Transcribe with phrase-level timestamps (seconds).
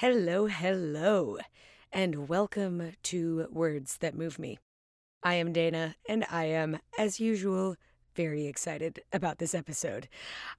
[0.00, 1.38] Hello, hello,
[1.90, 4.58] and welcome to Words That Move Me.
[5.22, 7.76] I am Dana, and I am, as usual,
[8.14, 10.06] very excited about this episode.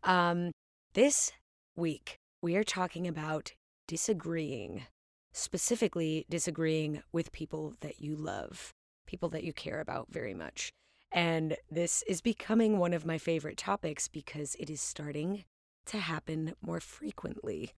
[0.03, 0.53] Um,
[0.95, 1.33] this
[1.75, 3.53] week, we are talking about
[3.87, 4.87] disagreeing,
[5.33, 8.71] specifically disagreeing with people that you love,
[9.05, 10.71] people that you care about very much.
[11.11, 15.43] And this is becoming one of my favorite topics because it is starting
[15.85, 17.73] to happen more frequently.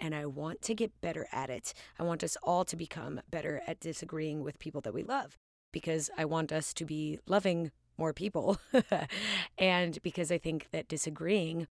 [0.00, 1.72] And I want to get better at it.
[1.98, 5.38] I want us all to become better at disagreeing with people that we love
[5.72, 8.58] because I want us to be loving more people.
[9.58, 11.68] and because I think that disagreeing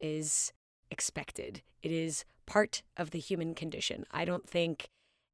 [0.00, 0.52] is
[0.90, 4.04] expected, it is part of the human condition.
[4.10, 4.88] I don't think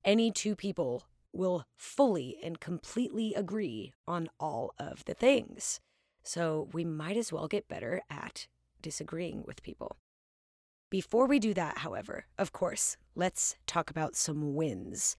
[0.05, 5.80] any two people will fully and completely agree on all of the things.
[6.22, 8.46] So we might as well get better at
[8.83, 9.96] disagreeing with people.
[10.91, 15.16] Before we do that, however, of course, let's talk about some wins.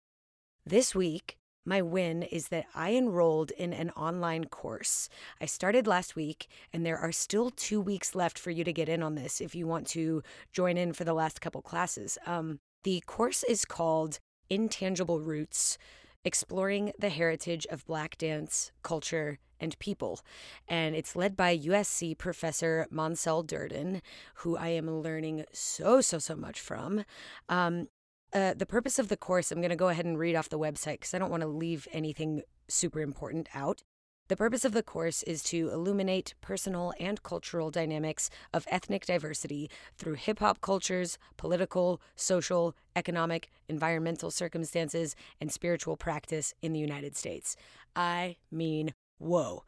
[0.65, 5.07] This week, my win is that I enrolled in an online course.
[5.39, 8.89] I started last week, and there are still two weeks left for you to get
[8.89, 12.17] in on this if you want to join in for the last couple classes.
[12.25, 15.77] Um, the course is called Intangible Roots
[16.23, 20.21] exploring the heritage of Black dance, culture, and people.
[20.67, 24.01] And it's led by USC professor Moncell Durden,
[24.35, 27.05] who I am learning so, so, so much from.
[27.47, 27.87] Um,
[28.33, 30.59] uh, the purpose of the course, I'm going to go ahead and read off the
[30.59, 33.83] website because I don't want to leave anything super important out.
[34.31, 39.69] The purpose of the course is to illuminate personal and cultural dynamics of ethnic diversity
[39.97, 47.17] through hip hop cultures, political, social, economic, environmental circumstances, and spiritual practice in the United
[47.17, 47.57] States.
[47.93, 49.65] I mean, whoa,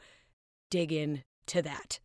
[0.71, 1.99] dig in to that.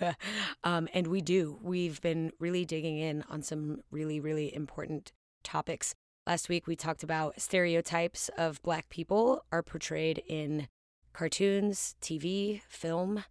[0.62, 1.58] um, and we do.
[1.60, 5.10] We've been really digging in on some really, really important
[5.42, 5.96] topics.
[6.28, 10.68] Last week, we talked about stereotypes of Black people are portrayed in
[11.14, 13.24] cartoons, TV, film,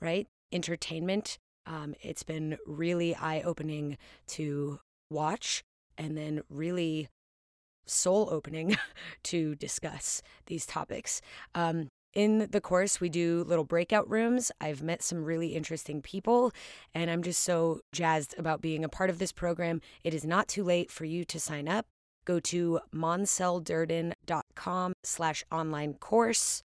[0.00, 0.26] right?
[0.52, 1.38] Entertainment.
[1.66, 3.96] Um, it's been really eye opening
[4.28, 5.62] to watch
[5.96, 7.08] and then really
[7.86, 8.76] soul opening
[9.24, 11.20] to discuss these topics.
[11.54, 14.50] Um, in the course, we do little breakout rooms.
[14.60, 16.52] I've met some really interesting people,
[16.94, 19.80] and I'm just so jazzed about being a part of this program.
[20.02, 21.86] It is not too late for you to sign up.
[22.24, 26.62] Go to moncelldurden.com slash online course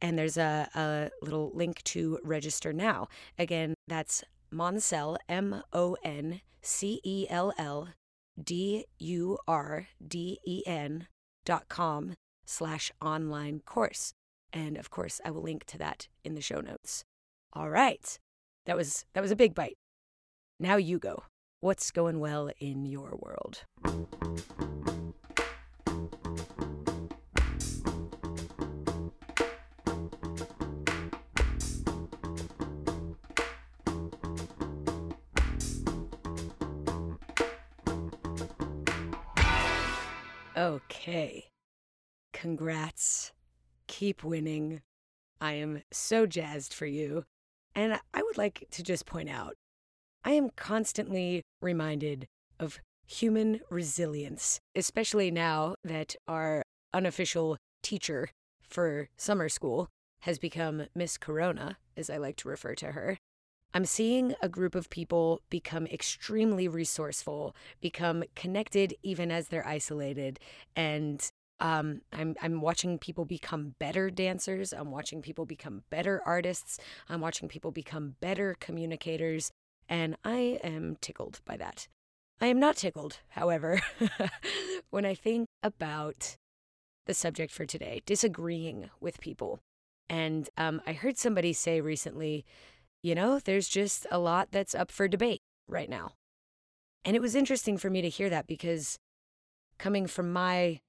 [0.00, 3.08] and there's a, a little link to register now.
[3.38, 7.88] Again, that's Moncell, M O N C E L L
[8.42, 11.08] D U R D E N
[11.44, 12.14] dot com
[12.46, 14.12] slash online course.
[14.52, 17.04] And of course, I will link to that in the show notes.
[17.52, 18.18] All right.
[18.66, 19.76] That was that was a big bite.
[20.58, 21.24] Now you go.
[21.60, 23.64] What's going well in your world?
[40.66, 41.44] Okay.
[42.32, 43.30] Congrats.
[43.86, 44.82] Keep winning.
[45.40, 47.22] I am so jazzed for you.
[47.76, 49.54] And I would like to just point out
[50.24, 52.26] I am constantly reminded
[52.58, 59.88] of human resilience, especially now that our unofficial teacher for summer school
[60.22, 63.18] has become Miss Corona, as I like to refer to her.
[63.76, 70.40] I'm seeing a group of people become extremely resourceful, become connected even as they're isolated,
[70.74, 71.20] and
[71.60, 74.72] um, I'm I'm watching people become better dancers.
[74.72, 76.80] I'm watching people become better artists.
[77.10, 79.50] I'm watching people become better communicators,
[79.90, 81.86] and I am tickled by that.
[82.40, 83.82] I am not tickled, however,
[84.88, 86.36] when I think about
[87.04, 89.60] the subject for today, disagreeing with people.
[90.08, 92.46] And um, I heard somebody say recently
[93.06, 96.14] you know, there's just a lot that's up for debate right now.
[97.04, 98.98] And it was interesting for me to hear that because
[99.78, 100.80] coming from my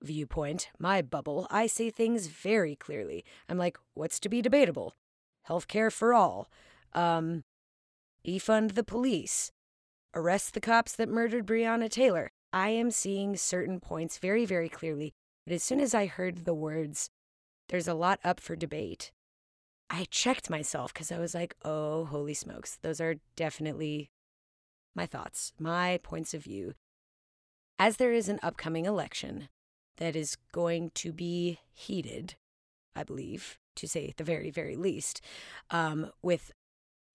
[0.00, 3.26] viewpoint, my bubble, I see things very clearly.
[3.46, 4.94] I'm like, what's to be debatable?
[5.50, 6.48] Healthcare for all.
[6.94, 7.44] Um,
[8.26, 9.52] defund the police.
[10.14, 12.30] Arrest the cops that murdered Breonna Taylor.
[12.54, 15.12] I am seeing certain points very, very clearly.
[15.46, 17.10] But as soon as I heard the words,
[17.68, 19.12] there's a lot up for debate,
[19.90, 22.78] I checked myself because I was like, oh, holy smokes.
[22.80, 24.10] Those are definitely
[24.94, 26.74] my thoughts, my points of view.
[27.78, 29.48] As there is an upcoming election
[29.96, 32.36] that is going to be heated,
[32.94, 35.20] I believe, to say the very, very least,
[35.70, 36.52] um, with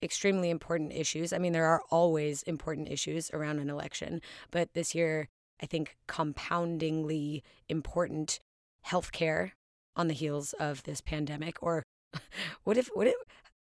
[0.02, 1.32] extremely important issues.
[1.32, 4.20] I mean, there are always important issues around an election,
[4.50, 5.28] but this year,
[5.62, 8.38] I think compoundingly important
[8.86, 9.52] healthcare
[9.96, 11.56] on the heels of this pandemic.
[11.62, 11.82] Or
[12.64, 13.14] what if, what if,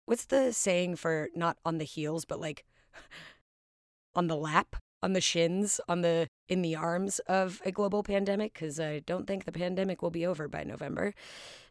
[0.06, 2.64] what's the saying for not on the heels, but like
[4.14, 8.54] on the lap, on the shins, on the, in the arms of a global pandemic?
[8.54, 11.14] Because I don't think the pandemic will be over by November.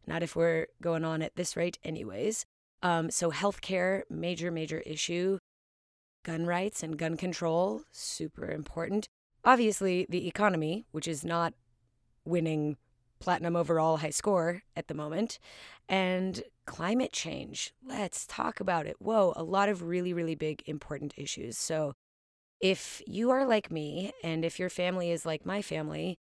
[0.05, 2.45] Not if we're going on at this rate, anyways.
[2.81, 5.39] Um, so, healthcare, major, major issue.
[6.23, 9.07] Gun rights and gun control, super important.
[9.45, 11.53] Obviously, the economy, which is not
[12.25, 12.77] winning
[13.23, 15.39] platinum overall high score at the moment,
[15.87, 17.73] and climate change.
[17.81, 18.97] Let's talk about it.
[18.99, 21.57] Whoa, a lot of really, really big, important issues.
[21.57, 21.93] So,
[22.59, 26.17] if you are like me, and if your family is like my family,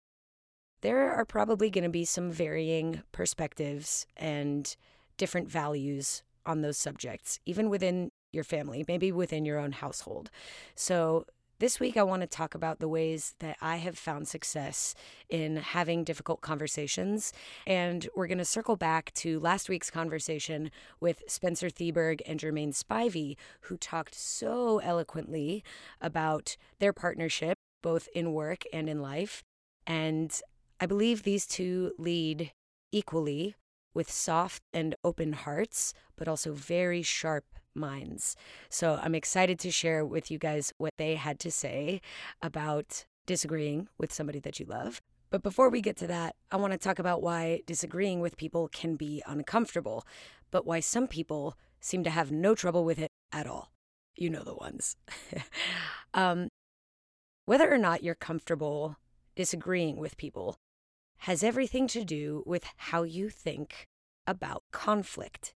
[0.83, 4.77] there are probably going to be some varying perspectives and
[5.17, 10.31] different values on those subjects, even within your family, maybe within your own household.
[10.77, 11.27] So,
[11.63, 14.97] this week, I want to talk about the ways that I have found success
[15.29, 17.33] in having difficult conversations.
[17.69, 22.75] And we're going to circle back to last week's conversation with Spencer Theberge and Jermaine
[22.75, 25.63] Spivey, who talked so eloquently
[26.01, 29.45] about their partnership, both in work and in life.
[29.87, 30.37] And
[30.81, 32.51] I believe these two lead
[32.91, 33.55] equally
[33.95, 37.45] with soft and open hearts, but also very sharp
[37.75, 38.37] minds.
[38.69, 42.01] So I'm excited to share with you guys what they had to say
[42.43, 45.01] about disagreeing with somebody that you love.
[45.31, 48.69] But before we get to that, I want to talk about why disagreeing with people
[48.69, 50.07] can be uncomfortable,
[50.51, 53.73] but why some people seem to have no trouble with it at all.
[54.15, 54.97] You know the ones.
[56.15, 56.49] um,
[57.47, 58.97] whether or not you're comfortable
[59.35, 60.57] disagreeing with people
[61.23, 63.87] has everything to do with how you think
[64.27, 65.55] about conflict.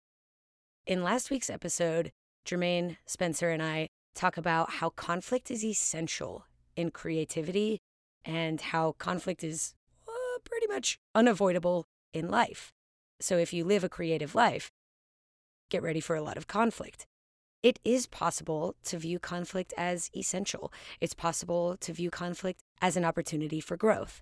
[0.86, 2.12] In last week's episode,
[2.46, 6.44] Jermaine, Spencer, and I talk about how conflict is essential
[6.76, 7.78] in creativity
[8.26, 9.74] and how conflict is
[10.06, 12.70] uh, pretty much unavoidable in life.
[13.18, 14.70] So if you live a creative life,
[15.70, 17.06] get ready for a lot of conflict.
[17.62, 20.70] It is possible to view conflict as essential.
[21.00, 24.20] It's possible to view conflict as an opportunity for growth.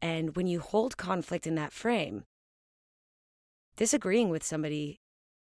[0.00, 2.24] And when you hold conflict in that frame,
[3.76, 5.00] disagreeing with somebody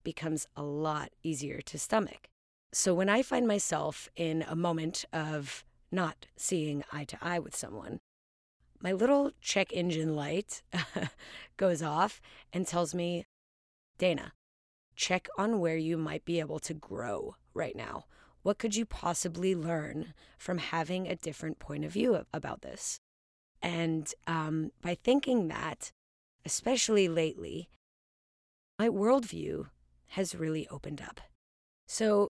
[0.05, 2.29] becomes a lot easier to stomach.
[2.73, 7.55] So when I find myself in a moment of not seeing eye to eye with
[7.55, 8.01] someone,
[8.81, 10.63] my little check engine light
[11.57, 12.21] goes off
[12.53, 13.27] and tells me,
[13.99, 14.33] Dana,
[14.97, 18.07] check on where you might be able to grow right now.
[18.43, 22.99] What could you possibly learn from having a different point of view about this?
[23.63, 25.93] And um, by thinking that,
[26.45, 27.69] especially lately,
[28.79, 29.67] my worldview
[30.09, 31.21] has really opened up.
[31.87, 32.29] So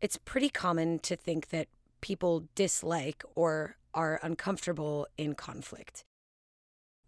[0.00, 1.68] it's pretty common to think that
[2.00, 6.04] people dislike or are uncomfortable in conflict.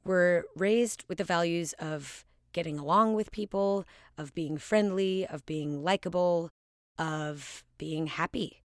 [0.05, 3.85] We're raised with the values of getting along with people,
[4.19, 6.51] of being friendly, of being likable,
[6.99, 8.63] of being happy.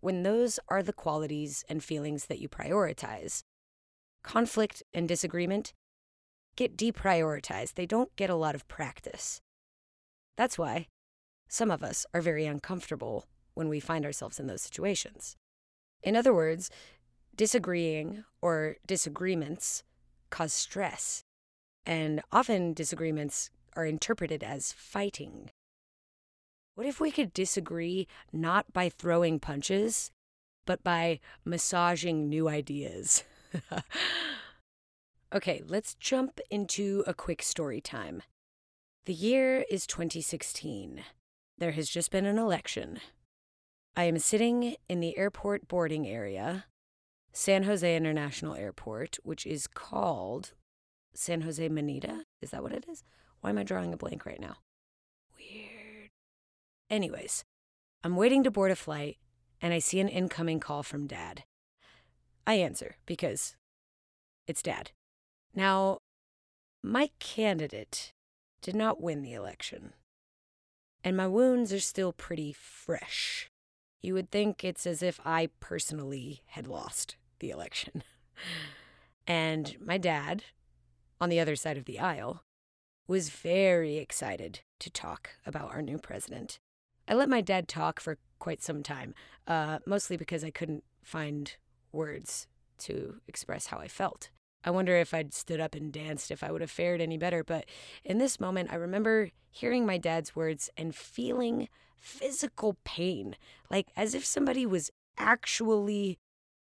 [0.00, 3.40] When those are the qualities and feelings that you prioritize,
[4.26, 5.72] conflict and disagreement
[6.56, 7.74] get deprioritized.
[7.74, 9.40] They don't get a lot of practice.
[10.36, 10.88] That's why
[11.48, 15.36] some of us are very uncomfortable when we find ourselves in those situations.
[16.02, 16.70] In other words,
[17.36, 19.84] disagreeing or disagreements
[20.28, 21.22] cause stress,
[21.86, 25.50] and often disagreements are interpreted as fighting.
[26.74, 30.10] What if we could disagree not by throwing punches,
[30.66, 33.22] but by massaging new ideas?
[35.34, 38.22] okay, let's jump into a quick story time.
[39.04, 41.02] The year is 2016.
[41.58, 43.00] There has just been an election.
[43.96, 46.66] I am sitting in the airport boarding area,
[47.32, 50.52] San Jose International Airport, which is called
[51.14, 52.22] San Jose Mineta.
[52.42, 53.04] Is that what it is?
[53.40, 54.56] Why am I drawing a blank right now?
[55.38, 56.10] Weird.
[56.90, 57.44] Anyways,
[58.04, 59.16] I'm waiting to board a flight
[59.60, 61.44] and I see an incoming call from dad.
[62.46, 63.56] I answer because
[64.46, 64.92] it's dad.
[65.54, 65.98] Now,
[66.82, 68.12] my candidate
[68.62, 69.92] did not win the election.
[71.02, 73.50] And my wounds are still pretty fresh.
[74.02, 78.02] You would think it's as if I personally had lost the election.
[79.26, 80.44] and my dad,
[81.20, 82.42] on the other side of the aisle,
[83.08, 86.58] was very excited to talk about our new president.
[87.08, 89.14] I let my dad talk for quite some time,
[89.46, 91.56] uh, mostly because I couldn't find
[91.96, 92.46] words
[92.78, 94.30] to express how I felt.
[94.64, 97.44] I wonder if I'd stood up and danced if I would have fared any better,
[97.44, 97.66] but
[98.04, 103.36] in this moment, I remember hearing my dad's words and feeling physical pain,
[103.70, 106.18] like as if somebody was actually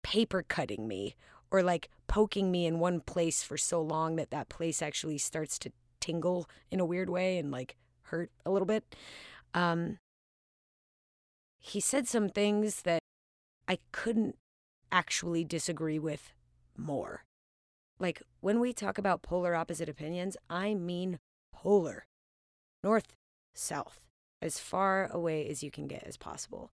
[0.03, 1.15] paper cutting me
[1.51, 5.59] or like poking me in one place for so long that that place actually starts
[5.59, 8.85] to tingle in a weird way and like hurt a little bit.
[9.55, 9.99] Um,
[11.59, 13.01] he said some things that
[13.67, 14.37] I couldn't
[14.93, 16.33] actually disagree with
[16.77, 17.25] more.
[17.99, 21.19] Like when we talk about polar opposite opinions, I mean
[21.53, 22.07] polar.
[22.85, 23.15] North,
[23.55, 24.01] south,
[24.43, 26.71] as far away as you can get as possible.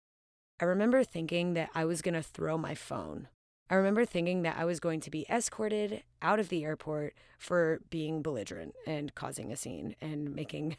[0.61, 3.27] I remember thinking that I was going to throw my phone.
[3.69, 7.81] I remember thinking that I was going to be escorted out of the airport for
[7.89, 10.77] being belligerent and causing a scene and making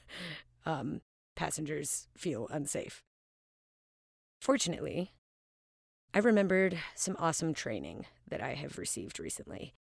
[0.67, 1.01] um,
[1.37, 3.03] passengers feel unsafe.
[4.41, 5.13] Fortunately,
[6.13, 9.75] I remembered some awesome training that I have received recently.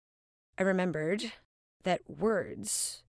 [0.59, 1.33] I remembered
[1.85, 3.04] that words,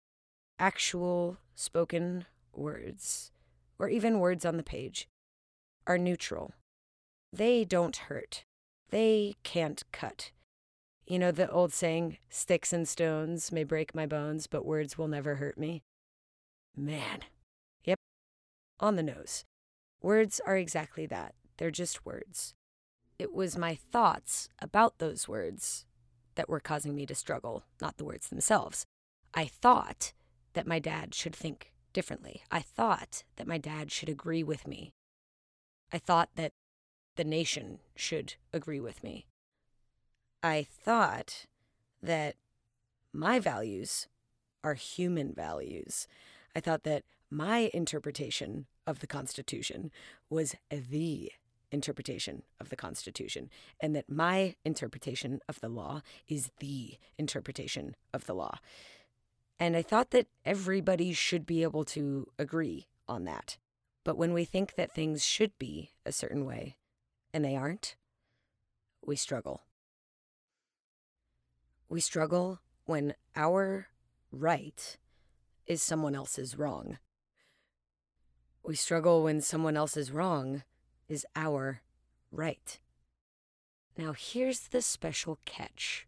[0.59, 3.31] actual spoken words,
[3.79, 5.09] or even words on the page,
[5.87, 6.53] are neutral.
[7.33, 8.45] They don't hurt.
[8.91, 10.31] They can't cut.
[11.07, 15.09] You know the old saying, sticks and stones may break my bones, but words will
[15.09, 15.83] never hurt me?
[16.75, 17.21] Man.
[17.85, 17.99] Yep.
[18.81, 19.45] On the nose.
[20.01, 21.35] Words are exactly that.
[21.59, 22.55] They're just words.
[23.23, 25.87] It was my thoughts about those words
[26.35, 28.85] that were causing me to struggle, not the words themselves.
[29.33, 30.13] I thought
[30.55, 32.43] that my dad should think differently.
[32.51, 34.93] I thought that my dad should agree with me.
[35.93, 36.51] I thought that
[37.15, 39.27] the nation should agree with me.
[40.43, 41.47] I thought
[42.03, 42.35] that
[43.13, 44.09] my values
[44.65, 46.09] are human values.
[46.57, 49.93] I thought that my interpretation of the Constitution
[50.29, 51.31] was the
[51.73, 53.51] interpretation of the Constitution,
[53.81, 58.59] and that my interpretation of the law is the interpretation of the law.
[59.59, 63.59] And I thought that everybody should be able to agree on that.
[64.05, 66.77] But when we think that things should be a certain way
[67.33, 67.97] and they aren't,
[69.05, 69.63] we struggle.
[71.89, 73.89] We struggle when our
[74.31, 74.97] right
[75.67, 76.99] is someone else's wrong.
[78.65, 80.63] We struggle when someone else's wrong
[81.13, 81.83] is our
[82.31, 82.81] right.
[83.97, 86.07] Now, here's the special catch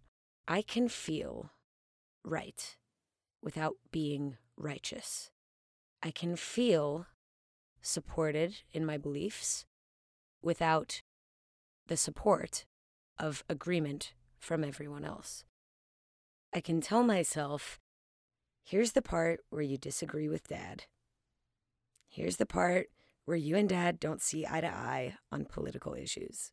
[0.48, 1.50] I can feel
[2.24, 2.76] right
[3.42, 5.30] without being righteous.
[6.02, 7.06] I can feel
[7.82, 9.66] supported in my beliefs
[10.42, 11.02] without
[11.86, 12.64] the support
[13.18, 15.44] of agreement from everyone else.
[16.52, 17.78] I can tell myself,
[18.62, 20.84] here's the part where you disagree with dad.
[22.08, 22.88] Here's the part
[23.24, 26.52] where you and dad don't see eye to eye on political issues.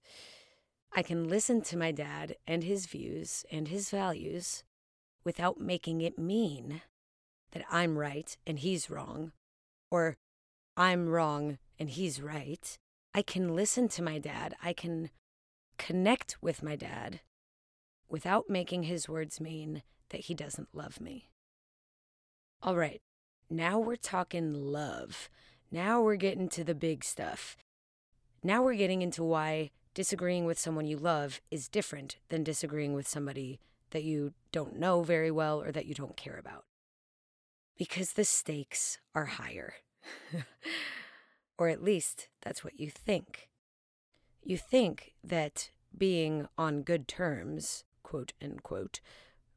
[0.93, 4.63] I can listen to my dad and his views and his values
[5.23, 6.81] without making it mean
[7.51, 9.31] that I'm right and he's wrong,
[9.89, 10.17] or
[10.75, 12.77] I'm wrong and he's right.
[13.13, 14.55] I can listen to my dad.
[14.63, 15.09] I can
[15.77, 17.21] connect with my dad
[18.09, 21.29] without making his words mean that he doesn't love me.
[22.61, 23.01] All right,
[23.49, 25.29] now we're talking love.
[25.71, 27.55] Now we're getting to the big stuff.
[28.43, 33.07] Now we're getting into why disagreeing with someone you love is different than disagreeing with
[33.07, 33.59] somebody
[33.91, 36.65] that you don't know very well or that you don't care about.
[37.77, 39.75] Because the stakes are higher.
[41.57, 43.49] or at least that's what you think.
[44.43, 48.99] You think that being on good terms, quote unquote,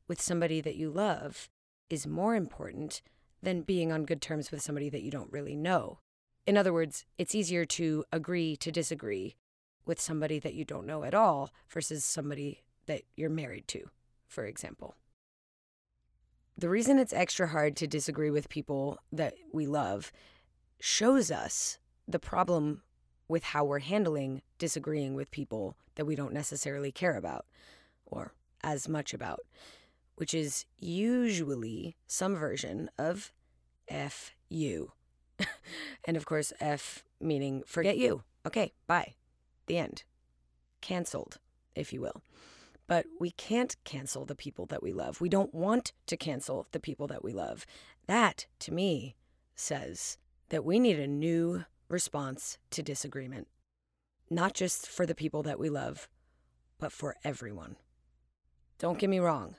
[0.06, 1.48] with somebody that you love
[1.90, 3.02] is more important
[3.44, 5.98] than being on good terms with somebody that you don't really know.
[6.46, 9.36] In other words, it's easier to agree to disagree
[9.86, 13.90] with somebody that you don't know at all versus somebody that you're married to,
[14.26, 14.96] for example.
[16.56, 20.12] The reason it's extra hard to disagree with people that we love
[20.80, 22.82] shows us the problem
[23.26, 27.46] with how we're handling disagreeing with people that we don't necessarily care about
[28.06, 29.40] or as much about,
[30.16, 33.32] which is usually some version of
[33.88, 34.92] F you.
[36.04, 38.22] and of course, F meaning forget you.
[38.46, 39.14] Okay, bye.
[39.66, 40.04] The end.
[40.80, 41.38] Cancelled,
[41.74, 42.22] if you will.
[42.86, 45.20] But we can't cancel the people that we love.
[45.20, 47.64] We don't want to cancel the people that we love.
[48.06, 49.16] That, to me,
[49.54, 50.18] says
[50.50, 53.48] that we need a new response to disagreement,
[54.28, 56.08] not just for the people that we love,
[56.78, 57.76] but for everyone.
[58.78, 59.56] Don't get me wrong,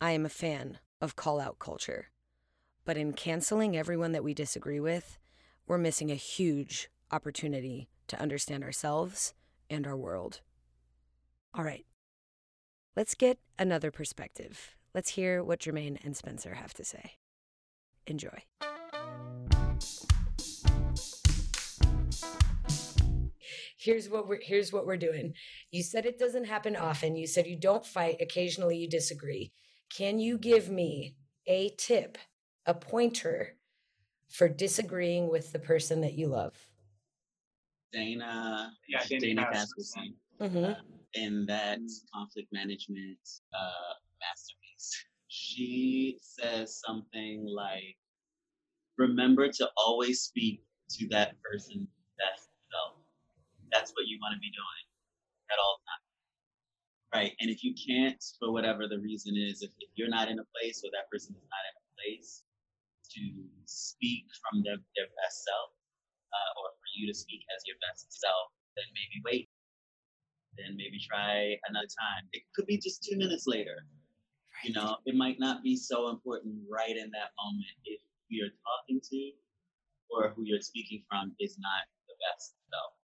[0.00, 2.10] I am a fan of call out culture.
[2.84, 5.18] But in canceling everyone that we disagree with,
[5.66, 9.34] we're missing a huge opportunity to understand ourselves
[9.68, 10.40] and our world.
[11.52, 11.84] All right,
[12.94, 14.76] let's get another perspective.
[14.94, 17.14] Let's hear what Jermaine and Spencer have to say.
[18.06, 18.44] Enjoy.
[23.76, 25.34] Here's what we're here's what we're doing.
[25.72, 27.16] You said it doesn't happen often.
[27.16, 29.50] You said you don't fight, occasionally you disagree.
[29.90, 31.16] Can you give me
[31.46, 32.18] a tip,
[32.66, 33.56] a pointer
[34.28, 36.54] for disagreeing with the person that you love?
[37.92, 39.54] Dana, Yeah, Dana Dana Caspersen.
[39.56, 40.64] Caspersen, Mm-hmm.
[40.64, 40.74] uh,
[41.14, 41.80] in that
[42.14, 43.18] conflict management
[43.52, 45.04] uh, masterpiece.
[45.26, 47.96] She says something like,
[48.98, 52.96] "Remember to always speak to that person's best self.
[53.72, 54.84] That's what you want to be doing
[55.50, 55.87] at all times,
[57.14, 57.32] right?
[57.40, 60.46] And if you can't, for whatever the reason is, if, if you're not in a
[60.52, 62.42] place or that person is not in a place
[63.16, 63.22] to
[63.64, 65.72] speak from their, their best self,
[66.32, 69.48] uh, or for you to speak as your best self, then maybe wait.
[70.56, 72.28] Then maybe try another time.
[72.32, 73.86] It could be just two minutes later.
[74.64, 78.56] You know, it might not be so important right in that moment if who you're
[78.66, 79.20] talking to
[80.10, 82.97] or who you're speaking from is not the best self.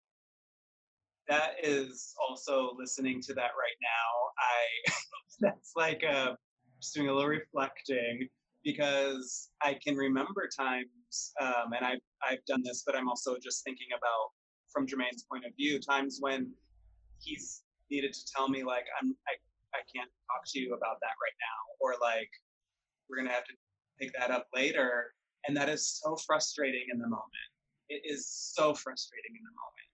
[1.31, 4.11] That is also listening to that right now.
[4.37, 4.91] I
[5.39, 6.33] that's like uh,
[6.81, 8.27] just doing a little reflecting
[8.65, 13.63] because I can remember times, um, and I've I've done this, but I'm also just
[13.63, 14.31] thinking about
[14.73, 16.51] from Jermaine's point of view, times when
[17.21, 19.39] he's needed to tell me like I'm I,
[19.73, 22.29] I can't talk to you about that right now, or like
[23.09, 23.53] we're gonna have to
[24.01, 25.13] pick that up later,
[25.47, 27.49] and that is so frustrating in the moment.
[27.87, 29.90] It is so frustrating in the moment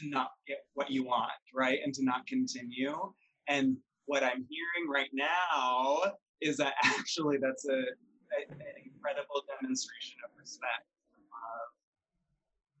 [0.00, 1.78] to not get what you want, right?
[1.84, 3.12] And to not continue.
[3.48, 10.16] And what I'm hearing right now is that actually that's a, a an incredible demonstration
[10.24, 10.86] of respect.
[11.32, 11.68] Of,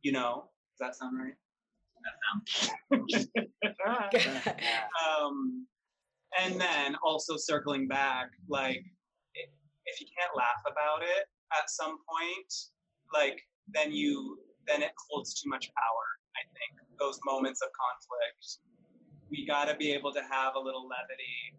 [0.02, 0.48] you know,
[0.78, 1.34] does that sound right?
[5.06, 5.66] um,
[6.40, 8.84] and then also circling back, like
[9.86, 12.52] if you can't laugh about it at some point,
[13.12, 16.06] like then you then it holds too much power.
[16.36, 18.62] I think those moments of conflict,
[19.26, 21.58] we got to be able to have a little levity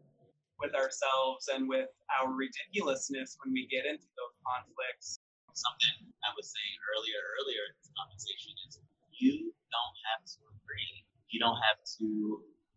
[0.55, 5.19] with ourselves and with our ridiculousness when we get into those conflicts.
[5.51, 8.79] Something I was saying earlier, earlier in this conversation is
[9.19, 11.03] you don't have to agree.
[11.29, 12.07] You don't have to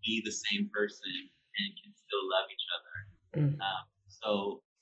[0.02, 2.94] be the same person and can still love each other.
[3.32, 3.54] Mm.
[3.62, 4.30] Um, so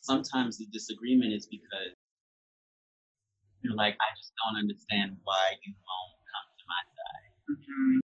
[0.01, 1.95] sometimes the disagreement is because
[3.63, 6.14] you're like, I just don't understand why you won't come to my
[7.49, 8.01] side.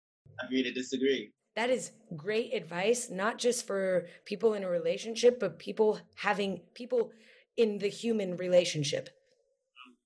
[0.47, 1.33] Agree to disagree.
[1.57, 7.12] That is great advice, not just for people in a relationship, but people having people
[7.57, 9.11] in the human relationship.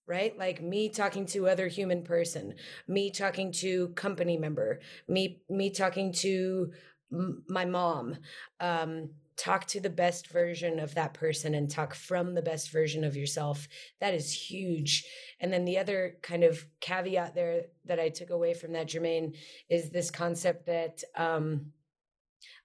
[0.07, 0.37] Right?
[0.39, 2.55] Like me talking to other human person,
[2.87, 6.73] me talking to company member, me me talking to
[7.13, 8.17] m- my mom.
[8.59, 13.05] Um talk to the best version of that person and talk from the best version
[13.05, 13.69] of yourself.
[14.01, 15.07] That is huge.
[15.41, 19.37] And then the other kind of caveat there that I took away from that, Jermaine,
[19.71, 21.73] is this concept that um,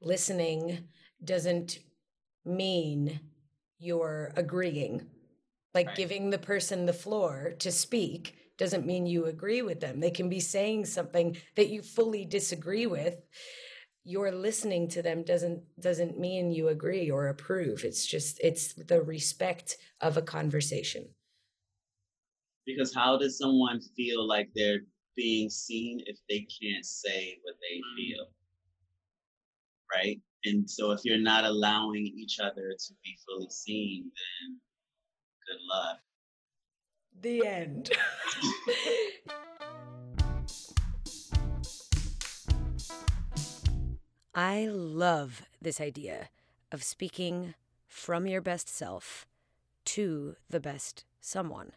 [0.02, 0.88] listening
[1.24, 1.78] doesn't
[2.44, 3.20] mean
[3.80, 5.06] you're agreeing.
[5.74, 5.96] Like Right.
[5.96, 10.00] giving the person the floor to speak doesn't mean you agree with them.
[10.00, 13.16] They can be saying something that you fully disagree with.
[14.06, 17.84] Your listening to them doesn't doesn't mean you agree or approve.
[17.86, 21.08] It's just it's the respect of a conversation.
[22.66, 24.82] Because how does someone feel like they're
[25.16, 27.96] being seen if they can't say what they Mm.
[27.96, 28.28] feel?
[29.94, 30.22] Right?
[30.46, 34.60] And so if you're not allowing each other to be fully seen, then
[35.48, 36.00] good luck.
[37.22, 37.92] The end.
[44.36, 46.30] I love this idea
[46.72, 47.54] of speaking
[47.88, 49.28] from your best self
[49.86, 51.74] to the best someone.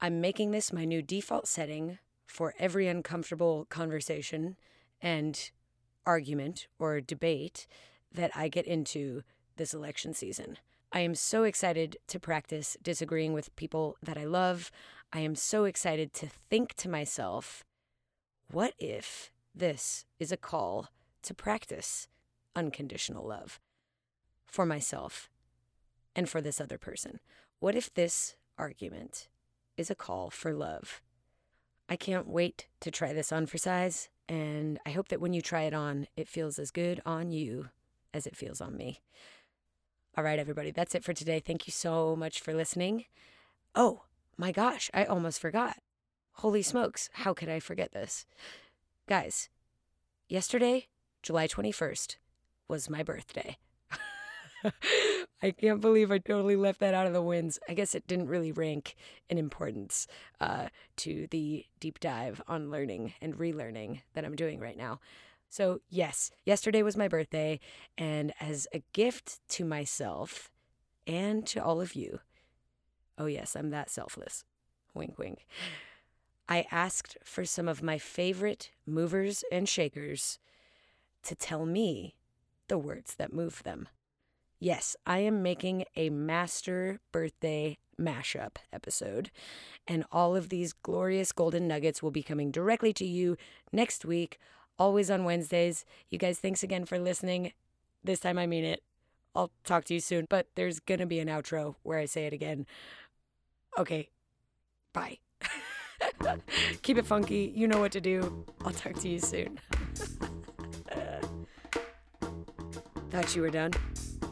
[0.00, 4.56] I'm making this my new default setting for every uncomfortable conversation
[5.02, 5.50] and
[6.06, 7.66] argument or debate
[8.10, 9.22] that I get into
[9.56, 10.56] this election season.
[10.90, 14.70] I am so excited to practice disagreeing with people that I love.
[15.12, 17.62] I am so excited to think to myself,
[18.50, 20.88] what if this is a call
[21.28, 22.08] to practice
[22.56, 23.60] unconditional love
[24.46, 25.28] for myself
[26.16, 27.20] and for this other person?
[27.60, 29.28] What if this argument
[29.76, 31.02] is a call for love?
[31.86, 35.42] I can't wait to try this on for size, and I hope that when you
[35.42, 37.68] try it on, it feels as good on you
[38.14, 39.02] as it feels on me.
[40.16, 41.40] All right, everybody, that's it for today.
[41.40, 43.04] Thank you so much for listening.
[43.74, 44.04] Oh
[44.38, 45.76] my gosh, I almost forgot.
[46.36, 48.24] Holy smokes, how could I forget this?
[49.06, 49.50] Guys,
[50.26, 50.88] yesterday,
[51.22, 52.16] July 21st,
[52.68, 53.56] was my birthday.
[55.42, 57.58] I can't believe I totally left that out of the winds.
[57.68, 58.96] I guess it didn't really rank
[59.28, 60.06] in importance
[60.40, 65.00] uh, to the deep dive on learning and relearning that I'm doing right now.
[65.48, 67.58] So, yes, yesterday was my birthday,
[67.96, 70.50] and as a gift to myself
[71.06, 72.20] and to all of you,
[73.16, 74.44] oh, yes, I'm that selfless.
[74.92, 75.46] Wink, wink.
[76.48, 80.38] I asked for some of my favorite movers and shakers
[81.28, 82.14] to tell me
[82.68, 83.88] the words that move them.
[84.60, 89.30] Yes, I am making a master birthday mashup episode,
[89.86, 93.36] and all of these glorious golden nuggets will be coming directly to you
[93.72, 94.38] next week
[94.78, 95.84] always on Wednesdays.
[96.10, 97.52] You guys, thanks again for listening.
[98.02, 98.82] This time I mean it.
[99.34, 102.26] I'll talk to you soon, but there's going to be an outro where I say
[102.26, 102.66] it again.
[103.76, 104.08] Okay,
[104.92, 105.18] bye.
[106.82, 107.52] Keep it funky.
[107.54, 108.44] You know what to do.
[108.64, 109.60] I'll talk to you soon.
[113.10, 113.72] Thought you were done?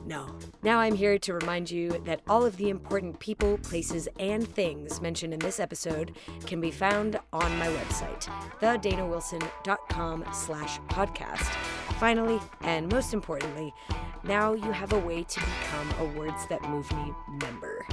[0.06, 0.28] No.
[0.62, 5.00] Now I'm here to remind you that all of the important people, places, and things
[5.00, 8.22] mentioned in this episode can be found on my website,
[8.60, 11.52] thedanawilson.com slash podcast.
[11.98, 13.74] Finally, and most importantly,
[14.22, 17.84] now you have a way to become a Words That Move Me member.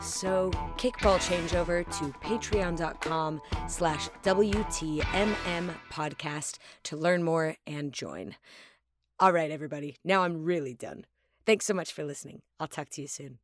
[0.00, 8.36] So kickball changeover to patreon.com slash WTMM podcast to learn more and join.
[9.20, 11.04] All right, everybody, now I'm really done.
[11.44, 12.42] Thanks so much for listening.
[12.60, 13.38] I'll talk to you soon.